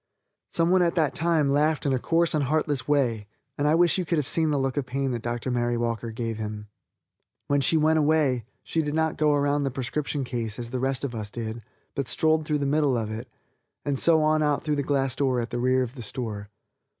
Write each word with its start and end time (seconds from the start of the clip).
Some 0.49 0.71
one 0.71 0.81
at 0.81 0.95
that 0.95 1.13
time 1.13 1.51
laughed 1.51 1.85
in 1.85 1.93
a 1.93 1.99
coarse 1.99 2.33
and 2.33 2.45
heartless 2.45 2.87
way, 2.87 3.27
and 3.55 3.67
I 3.67 3.75
wish 3.75 3.99
you 3.99 4.03
could 4.03 4.17
have 4.17 4.27
seen 4.27 4.49
the 4.49 4.57
look 4.57 4.75
of 4.75 4.87
pain 4.87 5.11
that 5.11 5.21
Dr. 5.21 5.51
Mary 5.51 5.77
Walker 5.77 6.09
gave 6.09 6.37
him. 6.39 6.69
When 7.45 7.61
she 7.61 7.77
went 7.77 7.99
away, 7.99 8.45
she 8.63 8.81
did 8.81 8.95
not 8.95 9.15
go 9.15 9.33
around 9.35 9.61
the 9.61 9.69
prescription 9.69 10.23
case 10.23 10.57
as 10.57 10.71
the 10.71 10.79
rest 10.79 11.03
of 11.03 11.13
us 11.13 11.29
did, 11.29 11.63
but 11.93 12.07
strolled 12.07 12.45
through 12.47 12.57
the 12.57 12.65
middle 12.65 12.97
of 12.97 13.11
it, 13.11 13.27
and 13.85 13.99
so 13.99 14.23
on 14.23 14.41
out 14.41 14.63
through 14.63 14.77
the 14.77 14.81
glass 14.81 15.15
door 15.15 15.39
at 15.39 15.51
the 15.51 15.59
rear 15.59 15.83
of 15.83 15.93
the 15.93 16.01
store. 16.01 16.49